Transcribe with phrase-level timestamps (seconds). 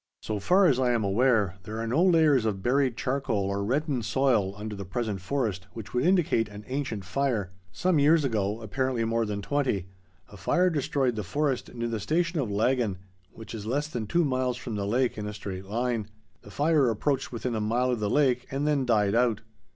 [0.19, 4.03] So far as I am aware, there are no layers of buried charcoal or reddened
[4.03, 7.51] soil under the present forest which would indicate an ancient fire.
[7.71, 12.97] Some years ago—apparently more than twenty,—a fire destroyed the forest near the station of Laggan,
[13.31, 16.07] which is less than two miles from the lake in a straight line.
[16.41, 19.41] The fire approached within a mile of the lake and then died out.